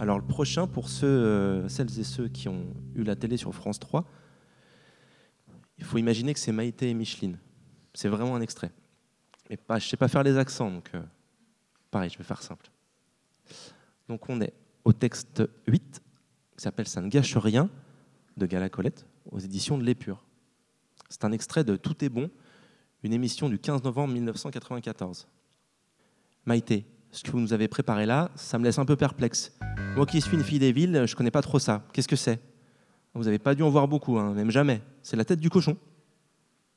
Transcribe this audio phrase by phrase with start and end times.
[0.00, 3.78] Alors le prochain, pour euh, celles et ceux qui ont eu la télé sur France
[3.78, 4.06] 3,
[5.76, 7.38] il faut imaginer que c'est Maïté et Micheline.
[7.92, 8.72] C'est vraiment un extrait.
[9.50, 11.02] Mais je ne sais pas faire les accents, donc euh,
[11.90, 12.70] pareil, je vais faire simple.
[14.08, 14.54] Donc on est
[14.86, 16.00] au texte 8,
[16.56, 17.68] qui s'appelle Ça ne gâche rien,
[18.38, 20.24] de Gala Colette, aux éditions de l'Épure.
[21.10, 22.30] C'est un extrait de Tout est bon,
[23.02, 25.28] une émission du 15 novembre 1994.
[26.46, 29.56] Maïté, ce que vous nous avez préparé là, ça me laisse un peu perplexe.
[29.96, 31.82] Moi qui suis une fille des villes, je connais pas trop ça.
[31.92, 32.40] Qu'est-ce que c'est?
[33.14, 34.82] Vous n'avez pas dû en voir beaucoup, hein, même jamais.
[35.02, 35.76] C'est la tête du cochon.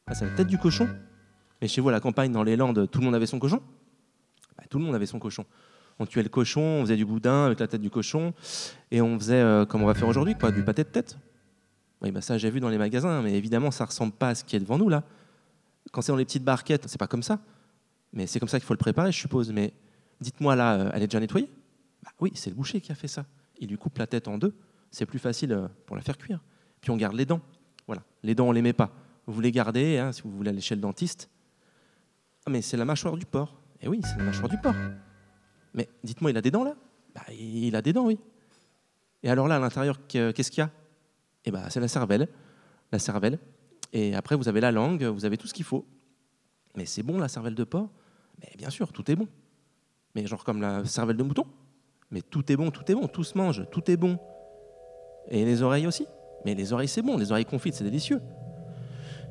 [0.07, 0.89] Ah, c'est la tête du cochon?
[1.61, 3.61] Et chez vous, à la campagne, dans les Landes, tout le monde avait son cochon?
[4.57, 5.45] Bah, Tout le monde avait son cochon.
[5.99, 8.33] On tuait le cochon, on faisait du boudin avec la tête du cochon,
[8.89, 11.17] et on faisait, euh, comme on va faire aujourd'hui, quoi, du pâté de tête.
[12.02, 14.43] Oui, bah ça j'ai vu dans les magasins, mais évidemment ça ressemble pas à ce
[14.43, 15.03] qui est devant nous là.
[15.93, 17.39] Quand c'est dans les petites barquettes, c'est pas comme ça.
[18.11, 19.52] Mais c'est comme ça qu'il faut le préparer, je suppose.
[19.53, 19.71] Mais
[20.22, 21.49] dites-moi là, euh, elle est déjà nettoyée
[22.03, 23.26] bah Oui, c'est le boucher qui a fait ça.
[23.59, 24.55] Il lui coupe la tête en deux.
[24.92, 26.42] C'est plus facile euh, pour la faire cuire.
[26.81, 27.42] Puis on garde les dents.
[27.88, 28.92] Voilà, les dents on les met pas.
[29.25, 31.30] Vous les gardez hein, si vous voulez aller chez le dentiste.
[32.45, 33.55] Ah mais c'est la mâchoire du porc.
[33.81, 34.75] Eh oui, c'est la mâchoire du porc.
[35.73, 36.75] Mais dites-moi, il a des dents là?
[37.14, 38.20] Bah, Il a des dents, oui.
[39.23, 40.70] Et alors là, à l'intérieur, qu'est-ce qu'il y a?
[41.45, 42.27] Eh ben, c'est la cervelle.
[42.92, 43.39] La cervelle.
[43.92, 45.86] Et après, vous avez la langue, vous avez tout ce qu'il faut.
[46.75, 47.89] Mais c'est bon, la cervelle de porc?
[48.42, 49.27] Mais bien sûr, tout est bon.
[50.16, 51.45] Mais genre comme la cervelle de mouton
[52.11, 54.17] Mais tout est bon, tout est bon, tout se mange, tout est bon.
[55.30, 56.08] Et les oreilles aussi
[56.45, 58.22] Mais les oreilles, c'est bon, les oreilles confites, c'est délicieux.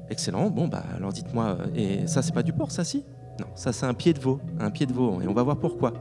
[0.08, 3.05] Excellent, bon, bah alors dites-moi, et ça, c'est pas du porc, ça, si?
[3.41, 5.58] Non, ça, c'est un pied de veau, un pied de veau, et on va voir
[5.58, 5.92] pourquoi.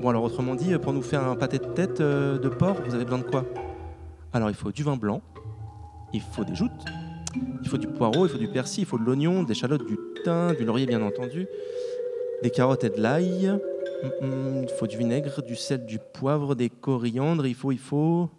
[0.00, 2.94] Bon, alors autrement dit, pour nous faire un pâté de tête euh, de porc, vous
[2.94, 3.44] avez besoin de quoi?
[4.32, 5.20] Alors, il faut du vin blanc,
[6.12, 6.84] il faut des joutes,
[7.62, 9.98] il faut du poireau, il faut du persil, il faut de l'oignon, des échalotes, du
[10.22, 11.48] thym, du laurier bien entendu,
[12.42, 13.58] des carottes et de l'ail.
[14.02, 17.46] Mm, mm, il faut du vinaigre, du sel, du poivre, des coriandres.
[17.46, 18.30] Il faut, il faut.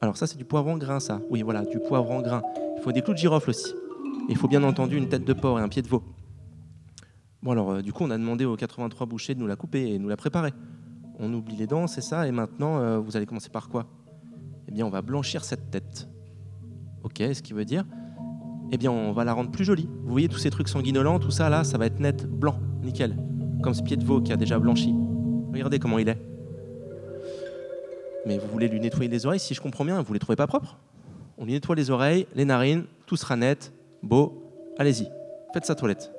[0.00, 1.20] Alors ça, c'est du poivre en grain, ça.
[1.30, 2.42] Oui, voilà, du poivre en grain.
[2.76, 3.74] Il faut des clous de girofle aussi.
[4.28, 6.02] Il faut bien entendu une tête de porc et un pied de veau.
[7.42, 9.90] Bon alors, euh, du coup, on a demandé aux 83 bouchers de nous la couper
[9.90, 10.52] et de nous la préparer.
[11.18, 13.86] On oublie les dents, c'est ça, et maintenant, euh, vous allez commencer par quoi?
[14.68, 16.08] Eh bien, on va blanchir cette tête.
[17.02, 17.84] Ok, ce qui veut dire
[18.70, 19.88] Eh bien, on va la rendre plus jolie.
[20.04, 23.16] Vous voyez tous ces trucs sanguinolents, tout ça, là, ça va être net, blanc, nickel.
[23.62, 24.94] Comme ce pied de veau qui a déjà blanchi.
[25.52, 26.18] Regardez comment il est.
[28.26, 30.46] Mais vous voulez lui nettoyer les oreilles, si je comprends bien, vous les trouvez pas
[30.46, 30.76] propres
[31.38, 33.72] On lui nettoie les oreilles, les narines, tout sera net,
[34.02, 34.42] beau.
[34.78, 35.08] Allez-y,
[35.52, 36.12] faites sa toilette.